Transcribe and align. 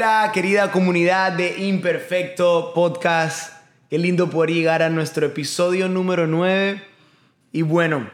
Hola 0.00 0.30
querida 0.32 0.70
comunidad 0.70 1.32
de 1.32 1.58
Imperfecto 1.58 2.70
Podcast. 2.72 3.52
Qué 3.90 3.98
lindo 3.98 4.30
poder 4.30 4.52
llegar 4.52 4.80
a 4.80 4.90
nuestro 4.90 5.26
episodio 5.26 5.88
número 5.88 6.28
9. 6.28 6.80
Y 7.50 7.62
bueno, 7.62 8.08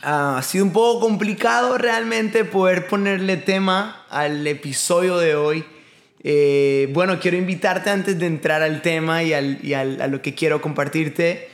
ha 0.00 0.40
sido 0.42 0.64
un 0.64 0.72
poco 0.72 1.00
complicado 1.00 1.76
realmente 1.76 2.46
poder 2.46 2.86
ponerle 2.86 3.36
tema 3.36 4.06
al 4.08 4.46
episodio 4.46 5.18
de 5.18 5.34
hoy. 5.34 5.66
Eh, 6.22 6.88
bueno, 6.94 7.20
quiero 7.20 7.36
invitarte 7.36 7.90
antes 7.90 8.18
de 8.18 8.24
entrar 8.24 8.62
al 8.62 8.80
tema 8.80 9.22
y, 9.22 9.34
a 9.34 9.84
lo 10.08 10.22
que 10.22 10.34
quiero 10.34 10.62
compartirte. 10.62 11.50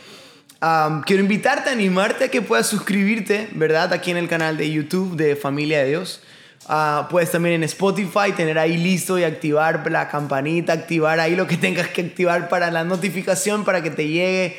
quiero 1.07 1.23
invitarte, 1.23 1.71
animarte 1.71 2.27
a 2.27 2.29
que 2.29 2.41
puedas 2.41 2.69
suscribirte, 2.69 3.49
¿verdad? 3.51 3.93
Aquí 3.93 4.13
en 4.13 4.17
el 4.17 4.29
canal 4.29 4.57
de 4.57 4.71
YouTube 4.71 5.17
de 5.17 5.35
Familia 5.35 5.81
de 5.81 5.89
Dios. 5.89 6.23
Uh, 6.69 7.09
puedes 7.09 7.31
también 7.31 7.57
en 7.57 7.65
Spotify 7.65 8.33
tener 8.37 8.59
ahí 8.59 8.77
listo 8.77 9.19
y 9.19 9.25
activar 9.25 9.91
la 9.91 10.09
campanita, 10.09 10.73
activar 10.73 11.19
ahí 11.19 11.35
lo 11.35 11.47
que 11.47 11.57
tengas 11.57 11.89
que 11.89 12.03
activar 12.03 12.49
para 12.49 12.71
la 12.71 12.85
notificación 12.85 13.65
para 13.65 13.83
que 13.83 13.91
te 13.91 14.07
llegue 14.07 14.57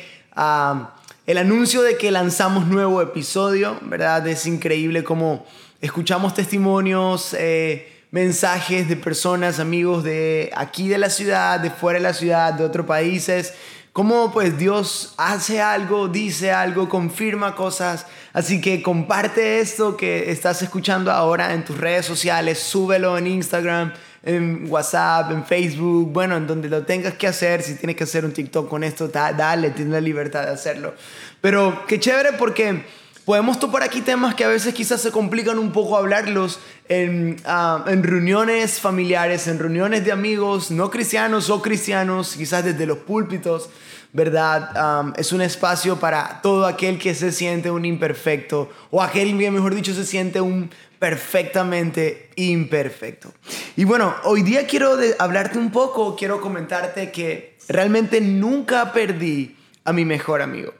el 1.26 1.38
anuncio 1.38 1.82
de 1.82 1.96
que 1.96 2.10
lanzamos 2.10 2.66
nuevo 2.66 3.00
episodio, 3.00 3.78
¿verdad? 3.82 4.26
Es 4.26 4.46
increíble 4.46 5.04
cómo 5.04 5.46
escuchamos 5.80 6.34
testimonios, 6.34 7.34
eh, 7.38 7.92
mensajes 8.10 8.88
de 8.88 8.96
personas, 8.96 9.60
amigos 9.60 10.02
de 10.02 10.50
aquí 10.54 10.88
de 10.88 10.98
la 10.98 11.08
ciudad, 11.08 11.60
de 11.60 11.70
fuera 11.70 11.98
de 11.98 12.02
la 12.02 12.14
ciudad, 12.14 12.52
de 12.52 12.64
otros 12.64 12.84
países 12.84 13.54
cómo 13.92 14.32
pues 14.32 14.58
Dios 14.58 15.14
hace 15.18 15.60
algo, 15.60 16.08
dice 16.08 16.50
algo, 16.50 16.88
confirma 16.88 17.54
cosas. 17.54 18.06
Así 18.32 18.60
que 18.60 18.82
comparte 18.82 19.60
esto 19.60 19.96
que 19.96 20.30
estás 20.30 20.62
escuchando 20.62 21.12
ahora 21.12 21.52
en 21.52 21.64
tus 21.64 21.76
redes 21.76 22.06
sociales, 22.06 22.58
súbelo 22.58 23.18
en 23.18 23.26
Instagram, 23.26 23.92
en 24.22 24.66
WhatsApp, 24.70 25.32
en 25.32 25.44
Facebook, 25.44 26.10
bueno, 26.12 26.36
en 26.36 26.46
donde 26.46 26.68
lo 26.68 26.84
tengas 26.84 27.14
que 27.14 27.26
hacer, 27.26 27.62
si 27.62 27.74
tienes 27.74 27.96
que 27.96 28.04
hacer 28.04 28.24
un 28.24 28.32
TikTok 28.32 28.68
con 28.68 28.84
esto, 28.84 29.08
dale, 29.08 29.70
tienes 29.70 29.92
la 29.92 30.00
libertad 30.00 30.44
de 30.44 30.50
hacerlo. 30.50 30.94
Pero 31.40 31.84
qué 31.86 32.00
chévere 32.00 32.32
porque 32.32 32.84
podemos 33.24 33.58
topar 33.58 33.82
aquí 33.82 34.00
temas 34.00 34.34
que 34.34 34.44
a 34.44 34.48
veces 34.48 34.72
quizás 34.72 35.02
se 35.02 35.10
complican 35.10 35.58
un 35.58 35.72
poco 35.72 35.96
hablarlos 35.96 36.58
en, 36.88 37.36
ah, 37.44 37.84
en, 37.86 38.02
reuniones 38.02 38.80
familiares, 38.80 39.46
en 39.46 39.58
reuniones 39.58 40.04
de 40.04 40.12
amigos, 40.12 40.70
no 40.70 40.90
cristianos 40.90 41.50
o 41.50 41.60
cristianos, 41.60 42.34
quizás 42.36 42.64
desde 42.64 42.86
los 42.86 42.98
púlpitos, 42.98 43.68
¿verdad? 44.12 45.14
es 45.16 45.32
un 45.32 45.40
espacio 45.40 45.98
para 45.98 46.40
todo 46.42 46.66
aquel 46.66 46.98
que 46.98 47.14
se 47.14 47.32
siente 47.32 47.70
un 47.70 47.84
imperfecto 47.84 48.70
o 48.90 49.02
aquel, 49.02 49.34
mejor 49.34 49.74
dicho, 49.74 49.94
se 49.94 50.04
siente 50.04 50.40
un 50.40 50.70
perfectamente 50.98 52.30
imperfecto. 52.36 53.32
Y 53.76 53.84
bueno, 53.84 54.14
hoy 54.24 54.42
día 54.42 54.66
quiero 54.66 54.96
hablarte 55.18 55.58
un 55.58 55.72
poco, 55.72 56.14
quiero 56.14 56.40
comentarte 56.40 57.10
que 57.10 57.56
realmente 57.68 58.20
nunca 58.20 58.92
perdí 58.92 59.56
a 59.84 59.92
mi 59.92 60.04
mejor 60.04 60.42
amigo. 60.42 60.74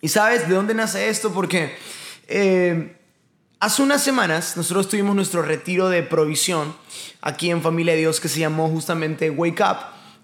¿Y 0.00 0.08
sabes 0.08 0.48
de 0.48 0.54
dónde 0.54 0.74
nace 0.74 1.08
esto? 1.08 1.32
Porque 1.32 1.74
eh, 2.28 2.96
hace 3.58 3.82
unas 3.82 4.02
semanas 4.02 4.56
nosotros 4.56 4.88
tuvimos 4.88 5.16
nuestro 5.16 5.42
retiro 5.42 5.88
de 5.88 6.02
provisión 6.02 6.74
aquí 7.20 7.50
en 7.50 7.62
Familia 7.62 7.94
de 7.94 8.00
Dios 8.00 8.20
que 8.20 8.28
se 8.28 8.40
llamó 8.40 8.68
justamente 8.68 9.30
Wake 9.30 9.62
Up. 9.62 9.78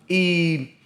Y 0.08 0.77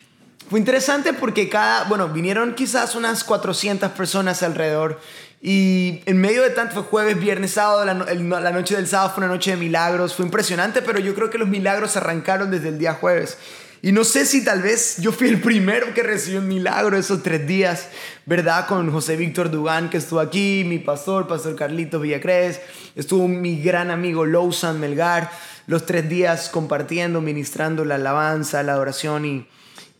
fue 0.48 0.58
interesante 0.58 1.12
porque 1.12 1.48
cada, 1.48 1.84
bueno, 1.84 2.08
vinieron 2.08 2.54
quizás 2.54 2.94
unas 2.94 3.24
400 3.24 3.90
personas 3.92 4.42
alrededor. 4.42 5.00
Y 5.40 6.02
en 6.06 6.18
medio 6.18 6.42
de 6.42 6.50
tanto, 6.50 6.74
fue 6.74 6.82
jueves, 6.84 7.18
viernes, 7.18 7.52
sábado, 7.52 7.84
la, 7.84 8.52
noche 8.52 8.76
del 8.76 8.86
sábado 8.86 9.10
fue 9.14 9.24
una 9.24 9.32
noche 9.32 9.50
de 9.50 9.56
milagros. 9.56 10.14
Fue 10.14 10.24
impresionante, 10.24 10.82
pero 10.82 11.00
yo 11.00 11.14
creo 11.14 11.30
que 11.30 11.38
los 11.38 11.48
milagros 11.48 11.96
arrancaron 11.96 12.50
desde 12.50 12.68
el 12.68 12.78
día 12.78 12.94
jueves. 12.94 13.38
Y 13.84 13.90
no 13.90 14.04
sé 14.04 14.24
si 14.24 14.44
tal 14.44 14.62
vez 14.62 14.98
yo 14.98 15.10
fui 15.10 15.26
el 15.26 15.40
primero 15.40 15.92
que 15.92 16.04
recibió 16.04 16.38
un 16.38 16.46
milagro 16.46 16.96
esos 16.96 17.24
tres 17.24 17.44
días, 17.48 17.88
¿verdad? 18.26 18.68
Con 18.68 18.92
José 18.92 19.16
Víctor 19.16 19.50
Dugán, 19.50 19.90
que 19.90 19.96
estuvo 19.96 20.20
aquí, 20.20 20.62
mi 20.64 20.78
pastor, 20.78 21.26
Pastor 21.26 21.56
Carlitos 21.56 22.00
Villacrés, 22.00 22.60
estuvo 22.94 23.26
mi 23.26 23.60
gran 23.60 23.90
amigo 23.90 24.24
Lousan 24.24 24.78
Melgar, 24.78 25.32
los 25.66 25.84
tres 25.86 26.08
días 26.08 26.48
compartiendo, 26.48 27.20
ministrando 27.20 27.84
la 27.84 27.96
alabanza, 27.96 28.62
la 28.62 28.74
adoración. 28.74 29.24
Y, 29.24 29.48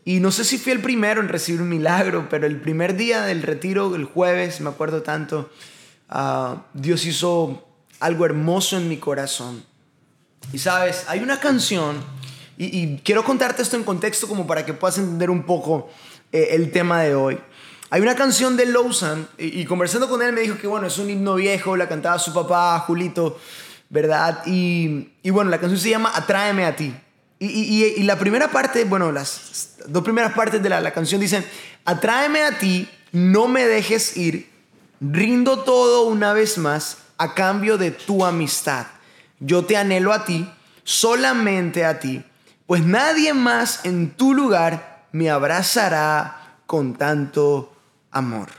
y 0.05 0.19
no 0.19 0.31
sé 0.31 0.43
si 0.43 0.57
fui 0.57 0.71
el 0.71 0.81
primero 0.81 1.21
en 1.21 1.29
recibir 1.29 1.61
un 1.61 1.69
milagro, 1.69 2.27
pero 2.29 2.45
el 2.45 2.59
primer 2.59 2.95
día 2.95 3.23
del 3.23 3.41
retiro, 3.41 3.95
el 3.95 4.05
jueves, 4.05 4.59
me 4.59 4.69
acuerdo 4.69 5.01
tanto, 5.01 5.49
ah, 6.09 6.63
Dios 6.73 7.05
hizo 7.05 7.65
algo 7.99 8.25
hermoso 8.25 8.77
en 8.77 8.89
mi 8.89 8.97
corazón. 8.97 9.63
Y 10.51 10.59
sabes, 10.59 11.05
hay 11.07 11.19
una 11.19 11.39
canción 11.39 12.03
y, 12.57 12.97
quiero 12.97 13.23
contarte 13.23 13.61
esto 13.61 13.77
en 13.77 13.83
contexto 13.83 14.27
como 14.27 14.45
para 14.45 14.65
que 14.65 14.73
puedas 14.73 14.97
entender 14.97 15.29
un 15.29 15.43
poco 15.43 15.89
eh, 16.31 16.49
el 16.51 16.71
tema 16.71 17.01
de 17.01 17.15
hoy. 17.15 17.39
Hay 17.89 18.01
una 18.01 18.15
canción 18.15 18.57
de 18.57 18.65
Lawson 18.65 19.27
y, 19.37 19.65
conversando 19.65 20.09
con 20.09 20.21
él 20.21 20.33
me 20.33 20.41
dijo 20.41 20.57
que 20.57 20.67
bueno, 20.67 20.87
es 20.87 20.97
un 20.97 21.09
himno 21.09 21.35
viejo, 21.35 21.77
la 21.77 21.87
cantaba 21.87 22.19
su 22.19 22.33
papá, 22.33 22.79
Julito, 22.79 23.39
¿verdad? 23.89 24.45
Y, 24.45 25.11
y 25.23 25.29
bueno, 25.29 25.49
la 25.49 25.59
canción 25.59 25.79
se 25.79 25.89
llama 25.89 26.11
Atráeme 26.13 26.65
a 26.65 26.75
ti. 26.75 26.93
Y, 27.45 28.03
la 28.03 28.17
primera 28.17 28.49
parte, 28.49 28.85
bueno, 28.85 29.11
las 29.11 29.75
dos 29.87 30.03
primeras 30.03 30.33
partes 30.33 30.61
de 30.61 30.69
la, 30.69 30.79
la 30.79 30.93
canción 30.93 31.19
dicen, 31.19 31.45
Atráeme 31.85 32.43
a 32.43 32.57
ti, 32.57 32.87
no 33.11 33.47
me 33.47 33.65
dejes 33.65 34.15
ir, 34.15 34.49
rindo 35.01 35.59
todo 35.59 36.03
una 36.03 36.33
vez 36.33 36.57
más 36.57 36.97
a 37.17 37.33
cambio 37.33 37.77
de 37.77 37.91
tu 37.91 38.25
amistad. 38.25 38.87
Yo 39.39 39.65
te 39.65 39.75
anhelo 39.75 40.13
a 40.13 40.23
ti, 40.25 40.49
solamente 40.83 41.85
a 41.85 41.99
ti 41.99 42.23
pues 42.65 42.83
nadie 42.85 43.33
más 43.33 43.85
en 43.85 44.11
tu 44.11 44.33
lugar 44.33 45.05
me 45.11 45.29
abrazará 45.29 46.57
con 46.65 46.95
tanto 46.95 47.75
amor. 48.11 48.49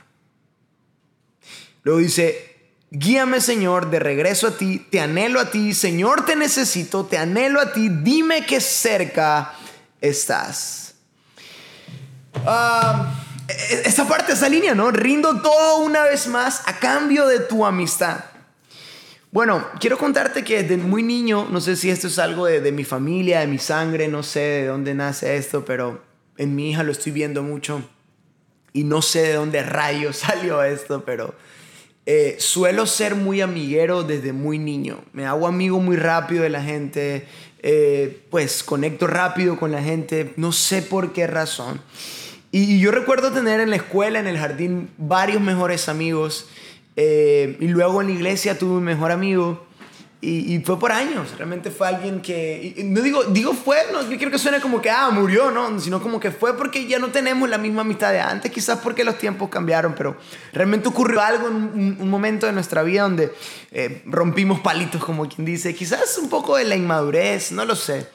Luego 1.83 1.99
dice, 1.99 2.54
guíame 2.97 3.41
Señor, 3.41 3.89
de 3.89 3.99
regreso 3.99 4.47
a 4.47 4.57
ti, 4.57 4.79
te 4.79 4.99
anhelo 4.99 5.39
a 5.39 5.51
ti, 5.51 5.73
Señor 5.73 6.25
te 6.25 6.35
necesito, 6.35 7.05
te 7.05 7.17
anhelo 7.17 7.59
a 7.59 7.73
ti, 7.73 7.89
dime 7.89 8.45
que 8.45 8.61
cerca 8.61 9.53
estás. 9.99 10.95
Uh, 12.35 13.05
esta 13.85 14.07
parte, 14.07 14.33
esa 14.33 14.49
línea, 14.49 14.73
¿no? 14.73 14.91
Rindo 14.91 15.41
todo 15.41 15.79
una 15.79 16.03
vez 16.03 16.27
más 16.27 16.63
a 16.65 16.79
cambio 16.79 17.27
de 17.27 17.39
tu 17.39 17.65
amistad. 17.65 18.23
Bueno, 19.31 19.65
quiero 19.79 19.97
contarte 19.97 20.43
que 20.43 20.63
desde 20.63 20.77
muy 20.77 21.03
niño, 21.03 21.47
no 21.51 21.59
sé 21.59 21.75
si 21.75 21.89
esto 21.89 22.07
es 22.07 22.17
algo 22.19 22.45
de, 22.45 22.71
mi 22.71 22.85
familia, 22.85 23.41
de 23.41 23.47
mi 23.47 23.59
sangre, 23.59 24.07
no 24.07 24.23
sé 24.23 24.39
de 24.39 24.67
dónde 24.67 24.93
nace 24.93 25.35
esto, 25.35 25.65
pero 25.65 26.01
en 26.37 26.55
mi 26.55 26.71
hija 26.71 26.83
lo 26.83 26.93
estoy 26.93 27.11
viendo 27.11 27.43
mucho 27.43 27.83
y 28.71 28.85
no 28.85 29.01
sé 29.01 29.23
de 29.23 29.33
dónde 29.33 29.61
rayos 29.63 30.15
salió 30.27 30.63
esto, 30.63 31.03
pero 31.03 31.35
eh, 32.05 32.35
suelo 32.39 32.85
ser 32.85 33.15
muy 33.15 33.41
amiguero 33.41 34.03
desde 34.03 34.33
muy 34.33 34.59
niño. 34.59 34.99
Me 35.13 35.25
hago 35.25 35.47
amigo 35.47 35.79
muy 35.79 35.95
rápido 35.95 36.43
de 36.43 36.49
la 36.49 36.61
gente, 36.61 37.25
eh, 37.59 38.21
pues 38.29 38.63
conecto 38.63 39.07
rápido 39.07 39.57
con 39.59 39.71
la 39.71 39.81
gente, 39.81 40.33
no 40.37 40.51
sé 40.51 40.81
por 40.81 41.13
qué 41.13 41.27
razón. 41.27 41.81
y 42.51 42.79
yo 42.79 42.91
recuerdo 42.91 43.31
tener 43.33 43.59
en 43.59 43.69
la 43.69 43.75
escuela, 43.75 44.19
en 44.19 44.27
el 44.27 44.37
jardín, 44.37 44.89
varios 44.97 45.41
mejores 45.41 45.89
amigos. 45.89 46.47
Eh, 46.95 47.57
y 47.59 47.67
luego 47.67 48.01
en 48.01 48.07
la 48.07 48.13
iglesia 48.13 48.57
tuve 48.57 48.77
un 48.77 48.83
mejor 48.83 49.11
amigo. 49.11 49.64
Y, 50.27 50.59
fue 50.65 50.79
por 50.79 50.91
años. 50.91 51.29
Realmente 51.37 51.69
fue 51.69 51.87
alguien 51.87 52.21
que. 52.21 52.73
no 52.83 53.01
digo, 53.01 53.23
digo 53.25 53.53
fue, 53.53 53.77
no 53.91 54.01
yo 54.09 54.17
quiero 54.17 54.31
que 54.31 54.39
suene 54.39 54.59
como 54.59 54.81
que, 54.81 54.89
ah, 54.89 55.11
murió, 55.11 55.51
¿no? 55.51 55.79
Sino 55.79 56.01
como 56.01 56.19
que 56.19 56.31
fue 56.31 56.57
porque 56.57 56.87
ya 56.87 56.97
no 56.97 57.09
tenemos 57.09 57.47
la 57.47 57.59
misma 57.59 57.81
amistad 57.81 58.11
de 58.11 58.19
antes, 58.19 58.51
quizás 58.51 58.79
porque 58.79 59.03
los 59.03 59.17
tiempos 59.17 59.49
cambiaron, 59.49 59.93
pero 59.93 60.17
realmente 60.51 60.87
ocurrió 60.87 61.21
algo 61.21 61.47
en 61.47 61.97
un, 61.99 62.09
momento 62.09 62.47
de 62.47 62.53
nuestra 62.53 62.81
vida 62.81 63.03
donde 63.03 63.33
eh, 63.71 64.01
rompimos 64.05 64.61
palitos, 64.61 65.03
como 65.03 65.29
quien 65.29 65.45
dice. 65.45 65.75
Quizás 65.75 66.17
un 66.17 66.29
poco 66.29 66.57
de 66.57 66.63
la 66.63 66.75
inmadurez, 66.75 67.51
no 67.51 67.65
lo 67.65 67.75
sé. 67.75 68.07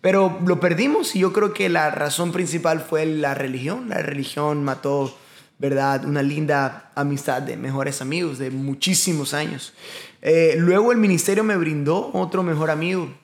Pero 0.00 0.40
lo 0.44 0.58
perdimos 0.58 1.14
y 1.14 1.20
yo 1.20 1.32
creo 1.32 1.54
que 1.54 1.68
la 1.68 1.90
razón 1.90 2.32
principal 2.32 2.80
fue 2.80 3.06
la 3.06 3.34
religión. 3.34 3.88
La 3.88 3.98
religión 3.98 4.64
mató 4.64 5.16
¿verdad? 5.62 6.04
Una 6.04 6.24
linda 6.24 6.90
amistad 6.96 7.40
de 7.40 7.56
mejores 7.56 8.00
amigos 8.00 8.38
de 8.40 8.50
muchísimos 8.50 9.32
años. 9.32 9.72
Eh, 10.20 10.56
luego 10.58 10.90
el 10.90 10.98
ministerio 10.98 11.44
me 11.44 11.56
brindó 11.56 12.10
otro 12.14 12.42
mejor 12.42 12.68
amigo. 12.68 13.14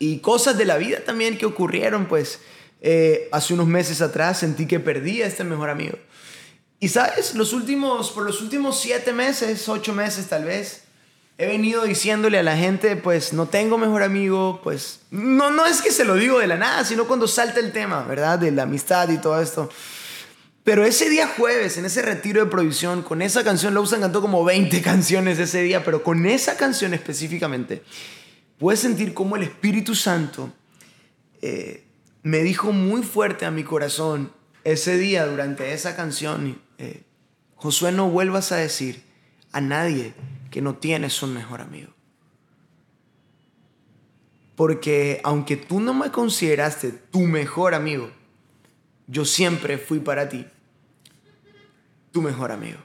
Y 0.00 0.18
cosas 0.18 0.58
de 0.58 0.64
la 0.64 0.76
vida 0.76 1.04
también 1.04 1.38
que 1.38 1.46
ocurrieron, 1.46 2.06
pues 2.06 2.40
eh, 2.80 3.28
hace 3.30 3.54
unos 3.54 3.68
meses 3.68 4.00
atrás 4.00 4.40
sentí 4.40 4.66
que 4.66 4.80
perdí 4.80 5.22
a 5.22 5.28
este 5.28 5.44
mejor 5.44 5.70
amigo. 5.70 5.96
Y 6.80 6.88
sabes, 6.88 7.36
los 7.36 7.52
últimos, 7.52 8.10
por 8.10 8.24
los 8.24 8.42
últimos 8.42 8.80
siete 8.80 9.12
meses, 9.12 9.68
ocho 9.68 9.94
meses 9.94 10.26
tal 10.26 10.46
vez, 10.46 10.82
he 11.38 11.46
venido 11.46 11.84
diciéndole 11.84 12.40
a 12.40 12.42
la 12.42 12.56
gente, 12.56 12.96
pues 12.96 13.32
no 13.32 13.46
tengo 13.46 13.78
mejor 13.78 14.02
amigo, 14.02 14.60
pues 14.64 14.98
no, 15.12 15.52
no 15.52 15.64
es 15.64 15.80
que 15.80 15.92
se 15.92 16.04
lo 16.04 16.16
digo 16.16 16.40
de 16.40 16.48
la 16.48 16.56
nada, 16.56 16.84
sino 16.84 17.06
cuando 17.06 17.28
salta 17.28 17.60
el 17.60 17.70
tema, 17.70 18.02
¿verdad? 18.02 18.36
De 18.40 18.50
la 18.50 18.64
amistad 18.64 19.08
y 19.10 19.18
todo 19.18 19.40
esto. 19.40 19.70
Pero 20.66 20.84
ese 20.84 21.08
día 21.08 21.28
jueves, 21.28 21.78
en 21.78 21.84
ese 21.84 22.02
retiro 22.02 22.44
de 22.44 22.50
provisión, 22.50 23.02
con 23.02 23.22
esa 23.22 23.44
canción, 23.44 23.72
Lawson 23.72 24.00
cantó 24.00 24.20
como 24.20 24.42
20 24.42 24.82
canciones 24.82 25.38
ese 25.38 25.62
día, 25.62 25.84
pero 25.84 26.02
con 26.02 26.26
esa 26.26 26.56
canción 26.56 26.92
específicamente, 26.92 27.84
puedes 28.58 28.80
sentir 28.80 29.14
cómo 29.14 29.36
el 29.36 29.44
Espíritu 29.44 29.94
Santo 29.94 30.52
eh, 31.40 31.84
me 32.24 32.38
dijo 32.38 32.72
muy 32.72 33.04
fuerte 33.04 33.46
a 33.46 33.52
mi 33.52 33.62
corazón 33.62 34.32
ese 34.64 34.98
día 34.98 35.24
durante 35.26 35.72
esa 35.72 35.94
canción, 35.94 36.60
eh, 36.78 37.04
Josué, 37.54 37.92
no 37.92 38.10
vuelvas 38.10 38.50
a 38.50 38.56
decir 38.56 39.04
a 39.52 39.60
nadie 39.60 40.14
que 40.50 40.62
no 40.62 40.74
tienes 40.74 41.22
un 41.22 41.32
mejor 41.32 41.60
amigo. 41.60 41.92
Porque 44.56 45.20
aunque 45.22 45.56
tú 45.56 45.78
no 45.78 45.94
me 45.94 46.10
consideraste 46.10 46.90
tu 46.90 47.20
mejor 47.20 47.72
amigo, 47.72 48.10
yo 49.06 49.24
siempre 49.24 49.78
fui 49.78 50.00
para 50.00 50.28
ti 50.28 50.44
tu 52.16 52.22
mejor 52.22 52.50
amigo. 52.50 52.78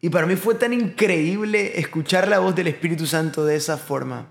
Y 0.00 0.08
para 0.08 0.24
mí 0.24 0.36
fue 0.36 0.54
tan 0.54 0.72
increíble 0.72 1.80
escuchar 1.80 2.28
la 2.28 2.38
voz 2.38 2.54
del 2.54 2.68
Espíritu 2.68 3.08
Santo 3.08 3.44
de 3.44 3.56
esa 3.56 3.76
forma 3.76 4.28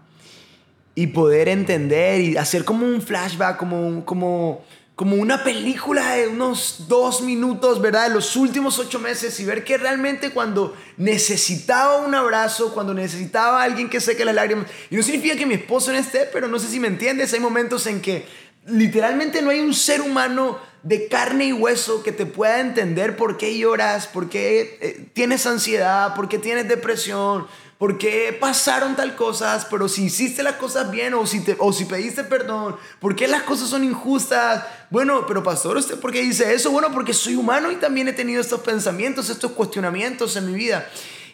y 0.96 1.08
poder 1.08 1.50
entender 1.50 2.22
y 2.22 2.38
hacer 2.38 2.64
como 2.64 2.86
un 2.86 3.02
flashback, 3.02 3.58
como, 3.58 4.06
como, 4.06 4.64
como 4.96 5.18
una 5.18 5.44
película 5.44 6.14
de 6.14 6.30
unos 6.30 6.86
dos 6.88 7.20
minutos, 7.20 7.82
¿verdad? 7.82 8.08
De 8.08 8.14
los 8.14 8.38
últimos 8.38 8.80
ocho 8.80 9.02
meses 9.02 9.38
y 9.42 9.44
ver 9.44 9.66
que 9.66 9.78
realmente 9.78 10.32
cuando 10.32 10.74
necesitaba 10.96 11.98
un 11.98 12.16
abrazo, 12.16 12.74
cuando 12.74 12.94
necesitaba 12.94 13.62
alguien 13.62 13.90
que 13.90 14.00
seque 14.00 14.24
las 14.24 14.36
lágrimas, 14.36 14.68
y 14.90 14.96
no 14.96 15.04
significa 15.04 15.36
que 15.36 15.46
mi 15.46 15.56
esposo 15.56 15.92
no 15.92 15.98
esté, 15.98 16.30
pero 16.32 16.48
no 16.48 16.58
sé 16.58 16.70
si 16.70 16.80
me 16.80 16.88
entiendes, 16.88 17.34
hay 17.34 17.42
momentos 17.42 17.86
en 17.88 18.00
que 18.00 18.47
literalmente 18.68 19.42
no 19.42 19.50
hay 19.50 19.60
un 19.60 19.74
ser 19.74 20.02
humano 20.02 20.60
de 20.84 21.08
carne 21.08 21.46
y 21.46 21.54
hueso 21.54 22.04
que 22.04 22.12
te 22.12 22.26
pueda 22.26 22.60
entender 22.60 23.18
por 23.18 23.38
qué 23.38 23.58
lloras, 23.58 24.08
por 24.08 24.30
qué 24.30 24.78
eh, 24.82 25.10
tienes 25.14 25.46
ansiedad, 25.46 26.16
por 26.16 26.30
qué 26.30 26.38
tienes 26.38 26.68
depresión, 26.68 27.48
por 27.78 27.98
qué 27.98 28.36
pasaron 28.40 28.96
tal 28.96 29.16
cosas, 29.16 29.68
pero 29.70 29.88
si 29.88 30.06
hiciste 30.06 30.44
las 30.44 30.56
cosas 30.56 30.90
bien 30.90 31.14
o 31.14 31.26
si, 31.26 31.42
te, 31.42 31.56
o 31.60 31.74
si 31.74 31.86
pediste 31.86 32.24
perdón, 32.24 32.76
por 33.00 33.16
qué 33.16 33.28
las 33.28 33.44
cosas 33.44 33.70
son 33.70 33.84
injustas. 33.84 34.66
Bueno, 34.90 35.26
pero 35.28 35.44
pastor, 35.44 35.78
¿usted 35.78 36.00
por 36.00 36.12
qué 36.12 36.22
dice 36.22 36.54
eso? 36.54 36.72
Bueno, 36.72 36.92
porque 36.94 37.14
soy 37.14 37.36
humano 37.36 37.72
y 37.72 37.76
también 37.76 38.08
he 38.08 38.14
tenido 38.14 38.42
estos 38.42 38.62
pensamientos, 38.62 39.30
estos 39.30 39.52
cuestionamientos 39.52 40.36
en 40.36 40.52
mi 40.52 40.58
vida. 40.58 40.88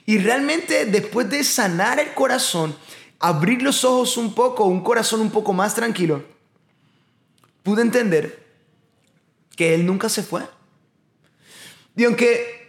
Y 0.06 0.18
realmente 0.18 0.86
después 0.86 1.30
de 1.30 1.44
sanar 1.44 2.00
el 2.00 2.14
corazón, 2.14 2.76
abrir 3.20 3.62
los 3.62 3.86
ojos 3.86 4.18
un 4.18 4.34
poco, 4.34 4.66
un 4.66 4.84
corazón 4.84 5.22
un 5.22 5.32
poco 5.32 5.54
más 5.54 5.76
tranquilo, 5.76 6.24
pude 7.64 7.82
entender 7.82 8.46
que 9.56 9.74
Él 9.74 9.86
nunca 9.86 10.10
se 10.10 10.24
fue. 10.24 10.44
Y 11.96 12.04
aunque 12.06 12.64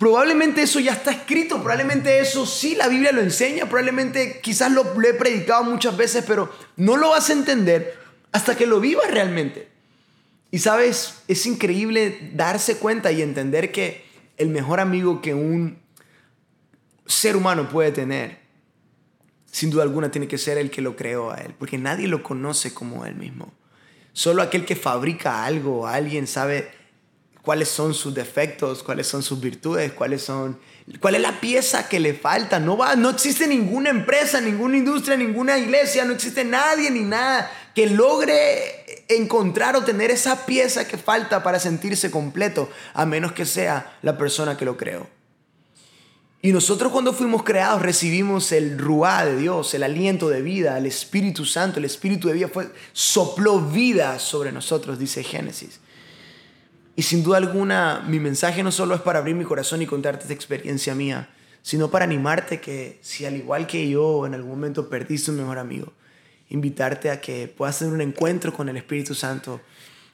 Probablemente 0.00 0.62
eso 0.62 0.80
ya 0.80 0.92
está 0.92 1.10
escrito, 1.10 1.56
probablemente 1.56 2.20
eso 2.20 2.46
sí 2.46 2.74
la 2.74 2.88
Biblia 2.88 3.12
lo 3.12 3.20
enseña, 3.20 3.66
probablemente 3.66 4.40
quizás 4.42 4.72
lo, 4.72 4.82
he 5.02 5.12
predicado 5.12 5.62
muchas 5.64 5.94
veces, 5.94 6.24
pero 6.26 6.50
no 6.78 6.96
lo 6.96 7.10
vas 7.10 7.28
a 7.28 7.34
entender 7.34 7.98
hasta 8.32 8.56
que 8.56 8.64
lo 8.64 8.80
vivas 8.80 9.10
realmente. 9.10 9.68
Y 10.50 10.60
sabes, 10.60 11.22
es 11.28 11.44
increíble 11.44 12.30
darse 12.32 12.78
cuenta 12.78 13.12
y 13.12 13.20
entender 13.20 13.72
que 13.72 14.02
el 14.38 14.48
mejor 14.48 14.80
amigo 14.80 15.20
que 15.20 15.34
un 15.34 15.78
ser 17.04 17.36
humano 17.36 17.68
puede 17.68 17.92
tener, 17.92 18.38
sin 19.52 19.68
duda 19.68 19.82
alguna 19.82 20.10
tiene 20.10 20.28
que 20.28 20.38
ser 20.38 20.56
el 20.56 20.70
que 20.70 20.80
lo 20.80 20.96
creó 20.96 21.30
a 21.30 21.42
él, 21.42 21.54
porque 21.58 21.76
nadie 21.76 22.08
lo 22.08 22.22
conoce 22.22 22.72
como 22.72 23.04
él 23.04 23.16
mismo. 23.16 23.52
Solo 24.20 24.42
aquel 24.42 24.66
que 24.66 24.76
fabrica 24.76 25.46
algo, 25.46 25.86
alguien 25.86 26.26
sabe 26.26 26.70
cuáles 27.40 27.70
son 27.70 27.94
sus 27.94 28.14
defectos, 28.14 28.82
cuáles 28.82 29.06
son 29.06 29.22
sus 29.22 29.40
virtudes, 29.40 29.94
cuáles 29.94 30.20
son, 30.20 30.60
cuál 31.00 31.14
es 31.14 31.22
la 31.22 31.40
pieza 31.40 31.88
que 31.88 31.98
le 31.98 32.12
falta. 32.12 32.60
No, 32.60 32.76
va, 32.76 32.96
no 32.96 33.08
existe 33.08 33.46
ninguna 33.46 33.88
empresa, 33.88 34.38
ninguna 34.42 34.76
industria, 34.76 35.16
ninguna 35.16 35.56
iglesia, 35.56 36.04
no 36.04 36.12
existe 36.12 36.44
nadie 36.44 36.90
ni 36.90 37.00
nada 37.00 37.50
que 37.74 37.86
logre 37.86 39.06
encontrar 39.08 39.74
o 39.74 39.84
tener 39.84 40.10
esa 40.10 40.44
pieza 40.44 40.86
que 40.86 40.98
falta 40.98 41.42
para 41.42 41.58
sentirse 41.58 42.10
completo, 42.10 42.68
a 42.92 43.06
menos 43.06 43.32
que 43.32 43.46
sea 43.46 43.96
la 44.02 44.18
persona 44.18 44.58
que 44.58 44.66
lo 44.66 44.76
creó. 44.76 45.08
Y 46.42 46.52
nosotros 46.52 46.90
cuando 46.90 47.12
fuimos 47.12 47.42
creados 47.42 47.82
recibimos 47.82 48.50
el 48.52 48.78
ruá 48.78 49.26
de 49.26 49.36
Dios, 49.36 49.74
el 49.74 49.82
aliento 49.82 50.30
de 50.30 50.40
vida, 50.40 50.78
el 50.78 50.86
Espíritu 50.86 51.44
Santo, 51.44 51.78
el 51.78 51.84
Espíritu 51.84 52.28
de 52.28 52.34
vida 52.34 52.48
fue, 52.48 52.70
sopló 52.94 53.60
vida 53.60 54.18
sobre 54.18 54.50
nosotros, 54.50 54.98
dice 54.98 55.22
Génesis. 55.22 55.80
Y 56.96 57.02
sin 57.02 57.22
duda 57.22 57.36
alguna, 57.36 58.04
mi 58.08 58.20
mensaje 58.20 58.62
no 58.62 58.72
solo 58.72 58.94
es 58.94 59.02
para 59.02 59.18
abrir 59.18 59.34
mi 59.34 59.44
corazón 59.44 59.82
y 59.82 59.86
contarte 59.86 60.22
esta 60.22 60.34
experiencia 60.34 60.94
mía, 60.94 61.28
sino 61.60 61.90
para 61.90 62.06
animarte 62.06 62.58
que 62.58 62.98
si 63.02 63.26
al 63.26 63.36
igual 63.36 63.66
que 63.66 63.88
yo 63.88 64.26
en 64.26 64.32
algún 64.32 64.50
momento 64.50 64.88
perdiste 64.88 65.30
un 65.30 65.38
mejor 65.38 65.58
amigo, 65.58 65.92
invitarte 66.48 67.10
a 67.10 67.20
que 67.20 67.48
puedas 67.48 67.78
tener 67.78 67.92
un 67.92 68.00
encuentro 68.00 68.52
con 68.54 68.68
el 68.70 68.78
Espíritu 68.78 69.14
Santo 69.14 69.60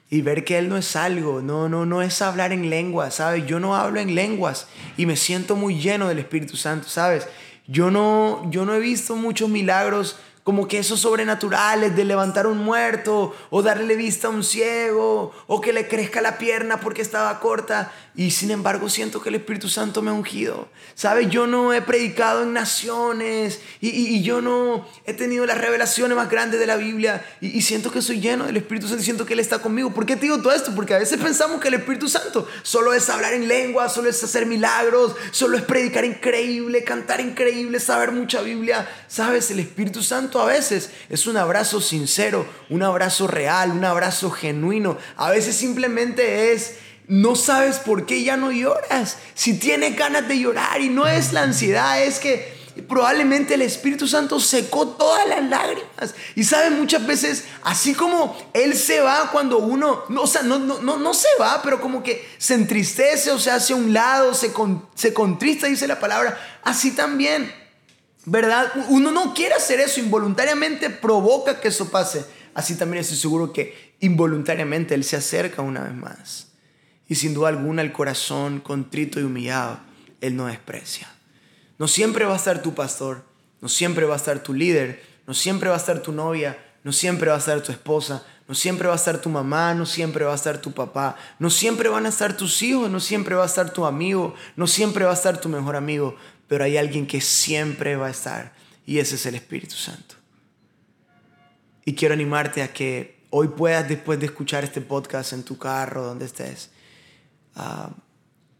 y 0.09 0.21
ver 0.21 0.45
que 0.45 0.57
Él 0.57 0.69
no 0.69 0.77
es 0.77 0.95
algo, 0.95 1.41
no, 1.41 1.67
no, 1.67 1.85
no 1.85 2.01
es 2.01 2.21
hablar 2.21 2.53
en 2.53 2.69
lenguas, 2.69 3.15
¿sabes? 3.15 3.45
Yo 3.45 3.59
no 3.59 3.75
hablo 3.75 3.99
en 3.99 4.15
lenguas 4.15 4.67
y 4.95 5.05
me 5.05 5.17
siento 5.17 5.55
muy 5.55 5.79
lleno 5.79 6.07
del 6.07 6.19
Espíritu 6.19 6.55
Santo, 6.55 6.87
¿sabes? 6.87 7.27
Yo 7.67 7.91
no, 7.91 8.49
yo 8.49 8.65
no 8.65 8.73
he 8.73 8.79
visto 8.79 9.15
muchos 9.15 9.49
milagros 9.49 10.17
como 10.47 10.69
que 10.69 10.79
esos 10.79 11.01
sobrenaturales 11.01 11.93
de 11.97 12.05
levantar 12.05 12.47
un 12.47 12.59
muerto 12.59 13.35
o 13.49 13.61
darle 13.61 13.97
vista 13.97 14.27
a 14.27 14.29
un 14.29 14.45
ciego 14.45 15.33
o 15.45 15.59
que 15.59 15.73
le 15.73 15.89
crezca 15.89 16.21
la 16.21 16.37
pierna 16.37 16.79
porque 16.79 17.01
estaba 17.01 17.41
corta 17.41 17.91
y 18.17 18.31
sin 18.31 18.49
embargo 18.49 18.89
siento 18.89 19.21
que 19.21 19.29
el 19.29 19.35
Espíritu 19.35 19.69
Santo 19.69 20.01
me 20.01 20.09
ha 20.09 20.13
ungido. 20.13 20.67
¿Sabes? 20.95 21.29
Yo 21.29 21.45
no 21.45 21.71
he 21.71 21.83
predicado 21.83 22.41
en 22.41 22.51
naciones 22.51 23.59
y, 23.79 24.23
yo 24.23 24.41
no 24.41 24.87
he 25.05 25.13
tenido 25.13 25.45
las 25.45 25.59
revelaciones 25.59 26.17
más 26.17 26.27
grandes 26.27 26.59
de 26.59 26.65
la 26.65 26.77
Biblia 26.77 27.23
y, 27.41 27.61
siento 27.61 27.91
que 27.91 28.01
soy 28.01 28.19
lleno 28.19 28.45
del 28.45 28.57
Espíritu 28.57 28.87
Santo 28.87 29.03
y 29.03 29.05
siento 29.05 29.23
que 29.27 29.33
Él 29.33 29.39
está 29.39 29.59
conmigo. 29.59 29.93
¿Por 29.93 30.07
qué 30.07 30.15
te 30.15 30.23
digo 30.23 30.41
todo 30.41 30.51
esto? 30.51 30.73
Porque 30.73 30.95
a 30.95 30.97
veces 30.97 31.21
pensamos 31.21 31.61
que 31.61 31.67
el 31.67 31.75
Espíritu 31.75 32.09
Santo 32.09 32.47
solo 32.63 32.91
es 32.91 33.07
hablar 33.11 33.33
en 33.33 33.47
lengua, 33.47 33.87
solo 33.87 34.09
es 34.09 34.23
hacer 34.23 34.47
milagros, 34.47 35.15
solo 35.29 35.55
es 35.55 35.63
predicar 35.63 36.03
increíble, 36.03 36.83
cantar 36.83 37.21
increíble, 37.21 37.79
saber 37.79 38.11
mucha 38.11 38.41
Biblia. 38.41 38.89
¿Sabes? 39.07 39.51
El 39.51 39.59
Espíritu 39.59 40.01
Santo 40.01 40.41
a 40.41 40.47
veces 40.47 40.89
es 41.09 41.27
un 41.27 41.37
abrazo 41.37 41.81
sincero, 41.81 42.47
un 42.71 42.81
abrazo 42.81 43.27
real, 43.27 43.69
un 43.69 43.85
abrazo 43.85 44.31
genuino. 44.31 44.97
A 45.17 45.29
veces 45.29 45.55
simplemente 45.55 46.53
es, 46.53 46.77
no 47.07 47.35
sabes 47.35 47.77
por 47.77 48.05
qué 48.05 48.23
ya 48.23 48.37
no 48.37 48.51
lloras. 48.51 49.17
Si 49.33 49.57
tienes 49.57 49.95
ganas 49.95 50.27
de 50.27 50.39
llorar 50.39 50.81
y 50.81 50.89
no 50.89 51.07
es 51.07 51.33
la 51.33 51.43
ansiedad, 51.43 52.03
es 52.03 52.19
que 52.19 52.55
probablemente 52.87 53.55
el 53.55 53.61
Espíritu 53.61 54.07
Santo 54.07 54.39
secó 54.39 54.89
todas 54.89 55.27
las 55.27 55.43
lágrimas. 55.43 56.15
Y 56.35 56.43
sabes, 56.43 56.71
muchas 56.71 57.05
veces, 57.07 57.45
así 57.63 57.93
como 57.93 58.37
Él 58.53 58.75
se 58.75 58.99
va 58.99 59.31
cuando 59.31 59.57
uno, 59.59 60.03
no, 60.09 60.23
o 60.23 60.27
sea, 60.27 60.43
no, 60.43 60.59
no, 60.59 60.79
no, 60.79 61.13
se 61.13 61.29
va, 61.39 61.61
pero 61.63 61.81
como 61.81 62.03
que 62.03 62.27
se 62.37 62.53
entristece 62.53 63.31
o 63.31 63.39
se 63.39 63.51
hace 63.51 63.73
a 63.73 63.77
un 63.77 63.93
lado, 63.93 64.33
se, 64.33 64.51
se 64.95 65.13
contrista, 65.13 65.67
dice 65.67 65.87
la 65.87 65.99
palabra, 65.99 66.37
así 66.63 66.91
también 66.91 67.51
¿Verdad? 68.29 68.73
Uno 68.89 69.11
no 69.11 69.33
quiere 69.33 69.55
hacer 69.55 69.79
eso, 69.79 70.01
involuntariamente 70.01 70.89
provoca 70.89 71.61
que 71.61 71.69
eso 71.69 71.89
pase. 71.89 72.25
Así 72.53 72.75
también 72.75 72.99
estoy 72.99 73.15
seguro 73.15 73.53
que 73.53 73.95
involuntariamente 74.01 74.95
Él 74.95 75.05
se 75.05 75.15
acerca 75.15 75.61
una 75.61 75.83
vez 75.83 75.93
más. 75.93 76.46
Y 77.07 77.15
sin 77.15 77.33
duda 77.33 77.49
alguna 77.49 77.81
el 77.81 77.91
corazón 77.91 78.59
contrito 78.59 79.19
y 79.19 79.23
humillado, 79.23 79.79
Él 80.21 80.35
no 80.35 80.47
desprecia. 80.47 81.07
No 81.77 81.87
siempre 81.87 82.25
va 82.25 82.33
a 82.33 82.37
estar 82.37 82.61
tu 82.61 82.73
pastor, 82.73 83.23
no 83.61 83.69
siempre 83.69 84.05
va 84.05 84.13
a 84.13 84.17
estar 84.17 84.41
tu 84.43 84.53
líder, 84.53 85.03
no 85.25 85.33
siempre 85.33 85.69
va 85.69 85.75
a 85.75 85.79
estar 85.79 86.01
tu 86.01 86.11
novia, 86.11 86.57
no 86.83 86.91
siempre 86.91 87.29
va 87.29 87.35
a 87.35 87.39
estar 87.39 87.61
tu 87.61 87.71
esposa, 87.71 88.25
no 88.47 88.55
siempre 88.55 88.87
va 88.87 88.93
a 88.93 88.97
estar 88.97 89.19
tu 89.19 89.29
mamá, 89.29 89.73
no 89.73 89.85
siempre 89.85 90.25
va 90.25 90.31
a 90.31 90.35
estar 90.35 90.61
tu 90.61 90.71
papá, 90.71 91.17
no 91.37 91.49
siempre 91.49 91.89
van 91.89 92.05
a 92.05 92.09
estar 92.09 92.35
tus 92.35 92.61
hijos, 92.63 92.89
no 92.89 92.99
siempre 92.99 93.35
va 93.35 93.43
a 93.43 93.47
estar 93.47 93.71
tu 93.71 93.85
amigo, 93.85 94.33
no 94.55 94.67
siempre 94.67 95.05
va 95.05 95.11
a 95.11 95.15
estar 95.15 95.39
tu 95.39 95.49
mejor 95.49 95.75
amigo, 95.75 96.15
pero 96.47 96.63
hay 96.63 96.77
alguien 96.77 97.05
que 97.05 97.19
siempre 97.21 97.95
va 97.95 98.07
a 98.07 98.11
estar 98.11 98.53
y 98.85 98.99
ese 98.99 99.15
es 99.15 99.25
el 99.25 99.35
Espíritu 99.35 99.75
Santo. 99.75 100.15
Y 101.83 101.93
quiero 101.93 102.13
animarte 102.13 102.63
a 102.63 102.73
que 102.73 103.19
hoy 103.29 103.49
puedas, 103.49 103.87
después 103.87 104.19
de 104.19 104.27
escuchar 104.27 104.63
este 104.63 104.81
podcast 104.81 105.33
en 105.33 105.43
tu 105.43 105.57
carro, 105.57 106.03
donde 106.03 106.25
estés, 106.25 106.69
ah, 107.57 107.91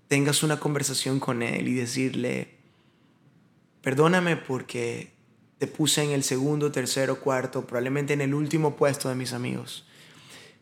tengas 0.09 0.43
una 0.43 0.59
conversación 0.59 1.19
con 1.19 1.41
Él 1.41 1.67
y 1.67 1.73
decirle, 1.73 2.57
perdóname 3.81 4.35
porque 4.35 5.13
te 5.57 5.67
puse 5.67 6.03
en 6.03 6.11
el 6.11 6.23
segundo, 6.23 6.71
tercero, 6.71 7.19
cuarto, 7.19 7.65
probablemente 7.65 8.13
en 8.13 8.21
el 8.21 8.33
último 8.33 8.75
puesto 8.75 9.09
de 9.09 9.15
mis 9.15 9.33
amigos. 9.33 9.85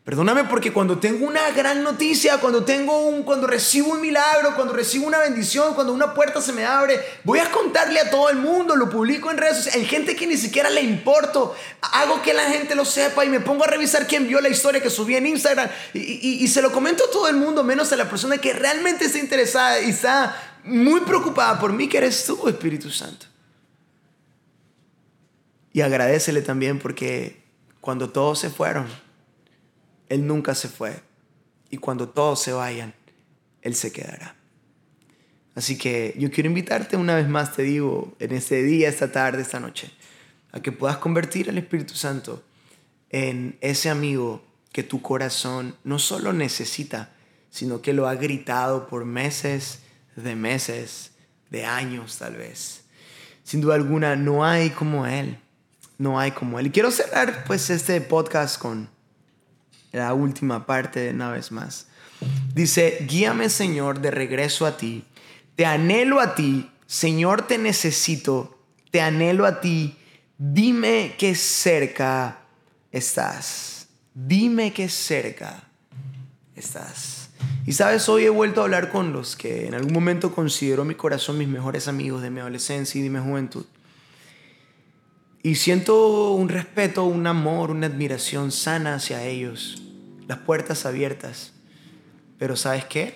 Perdóname 0.06 0.44
porque 0.44 0.72
cuando 0.72 1.00
tengo 1.00 1.26
una 1.26 1.50
gran 1.50 1.82
noticia, 1.82 2.38
cuando 2.38 2.64
tengo 2.64 3.08
un 3.08 3.24
cuando 3.24 3.48
recibo 3.48 3.90
un 3.90 4.00
milagro, 4.00 4.54
cuando 4.54 4.72
recibo 4.72 5.04
una 5.04 5.18
bendición, 5.18 5.74
cuando 5.74 5.92
una 5.92 6.14
puerta 6.14 6.40
se 6.40 6.52
me 6.52 6.64
abre, 6.64 7.00
voy 7.24 7.40
a 7.40 7.50
contarle 7.50 7.98
a 7.98 8.08
todo 8.08 8.30
el 8.30 8.36
mundo, 8.36 8.76
lo 8.76 8.88
publico 8.88 9.32
en 9.32 9.36
redes 9.36 9.56
sociales, 9.56 9.82
en 9.82 9.88
gente 9.88 10.14
que 10.14 10.28
ni 10.28 10.36
siquiera 10.36 10.70
le 10.70 10.82
importo, 10.82 11.56
hago 11.80 12.22
que 12.22 12.32
la 12.34 12.44
gente 12.44 12.76
lo 12.76 12.84
sepa 12.84 13.24
y 13.24 13.28
me 13.28 13.40
pongo 13.40 13.64
a 13.64 13.66
revisar 13.66 14.06
quién 14.06 14.28
vio 14.28 14.40
la 14.40 14.48
historia 14.48 14.80
que 14.80 14.90
subí 14.90 15.16
en 15.16 15.26
Instagram. 15.26 15.68
Y, 15.92 16.38
y 16.40 16.46
se 16.46 16.62
lo 16.62 16.70
comento 16.70 17.02
a 17.06 17.10
todo 17.10 17.26
el 17.26 17.34
mundo, 17.34 17.64
menos 17.64 17.92
a 17.92 17.96
la 17.96 18.08
persona 18.08 18.38
que 18.38 18.52
realmente 18.52 19.06
está 19.06 19.18
interesada 19.18 19.80
y 19.80 19.90
está 19.90 20.40
muy 20.62 21.00
preocupada 21.00 21.58
por 21.58 21.72
mí, 21.72 21.88
que 21.88 21.98
eres 21.98 22.24
tú, 22.24 22.46
Espíritu 22.46 22.90
Santo. 22.90 23.26
Y 25.72 25.80
agradecele 25.80 26.42
también 26.42 26.78
porque 26.78 27.42
cuando 27.80 28.08
todos 28.08 28.38
se 28.38 28.50
fueron, 28.50 28.86
Él 30.08 30.26
nunca 30.26 30.54
se 30.54 30.68
fue. 30.68 31.00
Y 31.70 31.78
cuando 31.78 32.08
todos 32.08 32.42
se 32.42 32.52
vayan, 32.52 32.94
Él 33.62 33.74
se 33.74 33.92
quedará. 33.92 34.36
Así 35.54 35.78
que 35.78 36.14
yo 36.18 36.30
quiero 36.30 36.48
invitarte 36.48 36.96
una 36.96 37.14
vez 37.14 37.28
más, 37.28 37.54
te 37.54 37.62
digo, 37.62 38.14
en 38.18 38.32
este 38.32 38.62
día, 38.62 38.88
esta 38.88 39.10
tarde, 39.10 39.42
esta 39.42 39.58
noche, 39.58 39.90
a 40.52 40.60
que 40.60 40.70
puedas 40.70 40.98
convertir 40.98 41.48
al 41.48 41.58
Espíritu 41.58 41.94
Santo 41.94 42.42
en 43.10 43.56
ese 43.60 43.88
amigo 43.88 44.44
que 44.72 44.82
tu 44.82 45.00
corazón 45.00 45.74
no 45.84 45.98
solo 45.98 46.34
necesita, 46.34 47.10
sino 47.50 47.80
que 47.80 47.94
lo 47.94 48.06
ha 48.06 48.14
gritado 48.14 48.86
por 48.86 49.06
meses 49.06 49.80
de 50.16 50.36
meses, 50.36 51.12
de 51.50 51.64
años 51.64 52.18
tal 52.18 52.36
vez. 52.36 52.82
Sin 53.42 53.60
duda 53.60 53.76
alguna, 53.76 54.16
no 54.16 54.44
hay 54.44 54.70
como 54.70 55.06
Él. 55.06 55.38
No 55.98 56.18
hay 56.18 56.32
como 56.32 56.58
Él. 56.58 56.66
Y 56.66 56.70
quiero 56.70 56.90
cerrar 56.90 57.44
pues 57.44 57.70
este 57.70 58.00
podcast 58.02 58.58
con 58.58 58.90
la 59.92 60.14
última 60.14 60.66
parte 60.66 61.00
de 61.00 61.10
una 61.10 61.30
vez 61.30 61.52
más. 61.52 61.88
Dice, 62.54 63.06
guíame 63.08 63.48
Señor 63.48 64.00
de 64.00 64.10
regreso 64.10 64.66
a 64.66 64.76
ti 64.76 65.04
te 65.56 65.64
anhelo 65.64 66.20
a 66.20 66.34
ti, 66.34 66.70
Señor, 66.86 67.46
te 67.46 67.58
necesito, 67.58 68.58
te 68.90 69.00
anhelo 69.00 69.46
a 69.46 69.60
ti, 69.60 69.96
dime 70.38 71.14
que 71.18 71.34
cerca 71.34 72.42
estás, 72.92 73.88
dime 74.14 74.72
que 74.72 74.88
cerca 74.88 75.64
estás. 76.54 77.30
Y 77.64 77.72
sabes, 77.72 78.08
hoy 78.08 78.24
he 78.24 78.30
vuelto 78.30 78.60
a 78.60 78.64
hablar 78.64 78.92
con 78.92 79.12
los 79.12 79.34
que 79.34 79.66
en 79.66 79.74
algún 79.74 79.92
momento 79.92 80.32
considero 80.34 80.84
mi 80.84 80.94
corazón 80.94 81.38
mis 81.38 81.48
mejores 81.48 81.88
amigos 81.88 82.22
de 82.22 82.30
mi 82.30 82.40
adolescencia 82.40 83.00
y 83.00 83.02
de 83.02 83.10
mi 83.10 83.18
juventud. 83.18 83.64
Y 85.46 85.54
siento 85.54 86.32
un 86.32 86.48
respeto, 86.48 87.04
un 87.04 87.24
amor, 87.24 87.70
una 87.70 87.86
admiración 87.86 88.50
sana 88.50 88.96
hacia 88.96 89.22
ellos, 89.22 89.80
las 90.26 90.38
puertas 90.38 90.86
abiertas. 90.86 91.52
Pero 92.36 92.56
¿sabes 92.56 92.84
qué? 92.86 93.14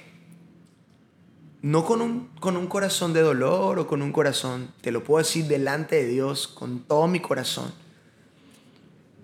no 1.61 1.85
con 1.85 2.01
un, 2.03 2.29
con 2.39 2.57
un 2.57 2.69
corazón 2.69 3.15
de 3.15 3.21
dolor 3.21 3.81
o 3.81 3.89
con 3.89 4.01
un 4.01 4.13
corazón, 4.13 4.73
te 4.81 4.93
lo 4.93 5.03
puedo 5.03 5.19
decir 5.19 5.47
delante 5.47 5.97
de 5.97 6.07
Dios 6.07 6.47
con 6.47 6.85
todo 6.85 7.09
mi 7.09 7.19
corazón. 7.19 7.73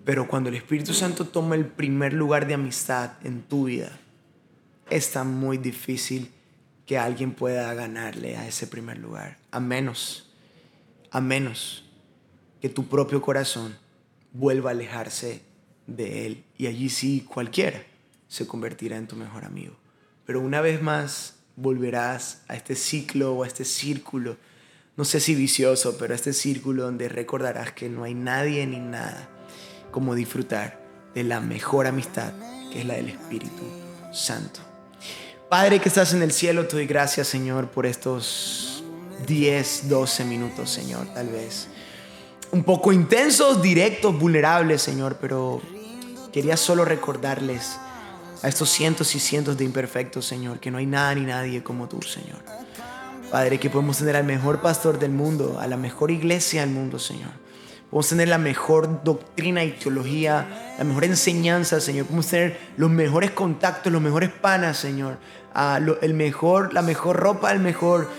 Pero 0.03 0.27
cuando 0.27 0.49
el 0.49 0.55
Espíritu 0.55 0.93
Santo 0.93 1.23
toma 1.23 1.55
el 1.55 1.65
primer 1.65 2.11
lugar 2.11 2.45
de 2.45 2.55
amistad 2.55 3.11
en 3.23 3.41
tu 3.41 3.67
vida, 3.67 3.97
está 4.89 5.23
muy 5.23 5.57
difícil 5.57 6.29
que 6.85 6.97
alguien 6.97 7.31
pueda 7.31 7.73
ganarle 7.73 8.35
a 8.35 8.45
ese 8.45 8.67
primer 8.67 8.97
lugar. 8.97 9.37
A 9.49 9.61
menos, 9.61 10.29
a 11.09 11.21
menos 11.21 11.86
que 12.61 12.69
tu 12.69 12.87
propio 12.87 13.21
corazón 13.21 13.77
vuelva 14.33 14.69
a 14.69 14.73
alejarse 14.73 15.41
de 15.85 16.25
Él. 16.25 16.43
Y 16.57 16.67
allí 16.67 16.89
sí 16.89 17.25
cualquiera 17.27 17.83
se 18.27 18.45
convertirá 18.45 18.97
en 18.97 19.07
tu 19.07 19.15
mejor 19.15 19.45
amigo. 19.45 19.75
Pero 20.25 20.41
una 20.41 20.61
vez 20.61 20.81
más, 20.81 21.35
volverás 21.55 22.41
a 22.47 22.55
este 22.55 22.75
ciclo 22.75 23.33
o 23.33 23.43
a 23.43 23.47
este 23.47 23.65
círculo, 23.65 24.37
no 24.95 25.05
sé 25.05 25.19
si 25.19 25.35
vicioso, 25.35 25.97
pero 25.97 26.13
a 26.13 26.15
este 26.15 26.33
círculo 26.33 26.83
donde 26.83 27.07
recordarás 27.07 27.71
que 27.71 27.89
no 27.89 28.03
hay 28.03 28.13
nadie 28.13 28.65
ni 28.65 28.79
nada 28.79 29.29
como 29.91 30.15
disfrutar 30.15 30.79
de 31.13 31.23
la 31.23 31.39
mejor 31.39 31.87
amistad, 31.87 32.33
que 32.71 32.79
es 32.79 32.85
la 32.85 32.95
del 32.95 33.09
Espíritu 33.09 33.63
Santo. 34.11 34.59
Padre 35.49 35.79
que 35.79 35.87
estás 35.87 36.13
en 36.13 36.21
el 36.21 36.31
cielo, 36.31 36.67
te 36.67 36.75
doy 36.75 36.87
gracias, 36.87 37.27
Señor, 37.27 37.69
por 37.69 37.85
estos 37.85 38.83
10, 39.25 39.87
12 39.87 40.25
minutos, 40.25 40.69
Señor, 40.69 41.07
tal 41.13 41.29
vez. 41.29 41.69
Un 42.51 42.63
poco 42.63 42.91
intensos, 42.93 43.61
directos, 43.61 44.17
vulnerables, 44.17 44.81
Señor, 44.81 45.17
pero 45.19 45.61
quería 46.31 46.57
solo 46.57 46.85
recordarles 46.85 47.77
a 48.41 48.47
estos 48.47 48.69
cientos 48.69 49.15
y 49.15 49.19
cientos 49.19 49.57
de 49.57 49.65
imperfectos, 49.65 50.25
Señor, 50.25 50.59
que 50.59 50.71
no 50.71 50.77
hay 50.77 50.85
nada 50.85 51.13
ni 51.15 51.21
nadie 51.21 51.63
como 51.63 51.87
tú, 51.87 52.01
Señor. 52.01 52.39
Padre, 53.31 53.59
que 53.59 53.69
podemos 53.69 53.97
tener 53.97 54.15
al 54.15 54.23
mejor 54.23 54.61
pastor 54.61 54.99
del 54.99 55.11
mundo, 55.11 55.59
a 55.59 55.67
la 55.67 55.75
mejor 55.75 56.11
iglesia 56.11 56.61
del 56.61 56.69
mundo, 56.69 56.99
Señor. 56.99 57.31
Podemos 57.89 58.09
tener 58.09 58.27
la 58.27 58.37
mejor 58.37 59.01
doctrina 59.05 59.63
y 59.63 59.71
teología, 59.71 60.73
la 60.77 60.83
mejor 60.83 61.05
enseñanza, 61.05 61.79
Señor. 61.79 62.05
Podemos 62.05 62.27
tener 62.27 62.59
los 62.75 62.89
mejores 62.89 63.31
contactos, 63.31 63.93
los 63.93 64.01
mejores 64.01 64.29
panas, 64.29 64.77
Señor. 64.77 65.17
el 66.01 66.13
mejor, 66.13 66.73
la 66.73 66.81
mejor 66.81 67.15
ropa, 67.15 67.49
el 67.53 67.59
mejor 67.59 68.09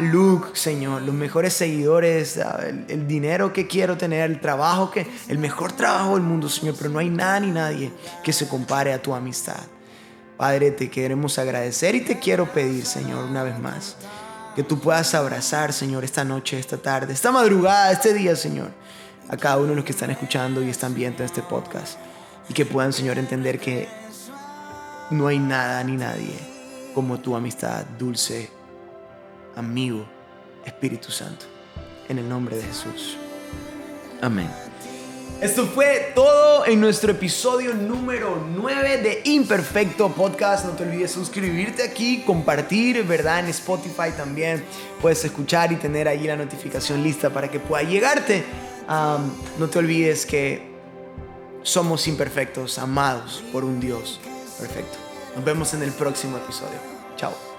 look, 0.00 0.56
Señor. 0.56 1.02
Los 1.02 1.14
mejores 1.14 1.52
seguidores, 1.52 2.36
el, 2.36 2.86
el, 2.88 3.06
dinero 3.06 3.52
que 3.52 3.68
quiero 3.68 3.96
tener, 3.96 4.28
el 4.28 4.40
trabajo 4.40 4.90
que, 4.90 5.06
el 5.28 5.38
mejor 5.38 5.70
trabajo 5.70 6.14
del 6.14 6.24
mundo, 6.24 6.48
Señor. 6.48 6.74
Pero 6.76 6.90
no 6.90 6.98
hay 6.98 7.08
nada 7.08 7.38
ni 7.38 7.52
nadie 7.52 7.92
que 8.24 8.32
se 8.32 8.48
compare 8.48 8.92
a 8.92 9.00
tu 9.00 9.14
amistad. 9.14 9.62
Padre, 10.36 10.72
te 10.72 10.90
queremos 10.90 11.38
agradecer 11.38 11.94
y 11.94 12.00
te 12.00 12.18
quiero 12.18 12.52
pedir, 12.52 12.84
Señor, 12.84 13.26
una 13.26 13.44
vez 13.44 13.56
más, 13.60 13.96
que 14.56 14.64
tú 14.64 14.80
puedas 14.80 15.14
abrazar, 15.14 15.72
Señor, 15.72 16.02
esta 16.02 16.24
noche, 16.24 16.58
esta 16.58 16.76
tarde, 16.76 17.12
esta 17.12 17.30
madrugada, 17.30 17.92
este 17.92 18.12
día, 18.12 18.34
Señor 18.34 18.82
a 19.28 19.36
cada 19.36 19.58
uno 19.58 19.68
de 19.68 19.76
los 19.76 19.84
que 19.84 19.92
están 19.92 20.10
escuchando 20.10 20.62
y 20.62 20.70
están 20.70 20.94
viendo 20.94 21.24
este 21.24 21.42
podcast. 21.42 21.98
Y 22.48 22.54
que 22.54 22.66
puedan, 22.66 22.92
Señor, 22.92 23.18
entender 23.18 23.58
que 23.58 23.88
no 25.10 25.26
hay 25.26 25.38
nada 25.38 25.82
ni 25.84 25.96
nadie 25.96 26.52
como 26.94 27.20
tu 27.20 27.34
amistad, 27.34 27.84
dulce 27.98 28.50
amigo, 29.56 30.06
Espíritu 30.64 31.10
Santo. 31.10 31.46
En 32.08 32.18
el 32.18 32.28
nombre 32.28 32.56
de 32.56 32.62
Jesús. 32.62 33.16
Amén. 34.20 34.50
Esto 35.40 35.66
fue 35.66 36.12
todo 36.14 36.66
en 36.66 36.80
nuestro 36.80 37.10
episodio 37.10 37.74
número 37.74 38.46
9 38.54 38.98
de 38.98 39.22
Imperfecto 39.24 40.08
Podcast. 40.10 40.66
No 40.66 40.72
te 40.72 40.84
olvides 40.84 41.10
suscribirte 41.10 41.82
aquí, 41.82 42.22
compartir, 42.24 43.02
¿verdad? 43.04 43.40
En 43.40 43.46
Spotify 43.46 44.12
también 44.16 44.64
puedes 45.00 45.24
escuchar 45.24 45.72
y 45.72 45.76
tener 45.76 46.06
ahí 46.06 46.28
la 46.28 46.36
notificación 46.36 47.02
lista 47.02 47.30
para 47.30 47.50
que 47.50 47.58
pueda 47.58 47.82
llegarte 47.82 48.44
no 48.88 49.68
te 49.68 49.78
olvides 49.78 50.26
que 50.26 50.72
somos 51.62 52.08
imperfectos, 52.08 52.78
amados 52.78 53.42
por 53.52 53.64
un 53.64 53.80
Dios 53.80 54.20
perfecto. 54.58 54.98
Nos 55.34 55.44
vemos 55.44 55.74
en 55.74 55.82
el 55.82 55.92
próximo 55.92 56.36
episodio. 56.36 56.78
Chao. 57.16 57.51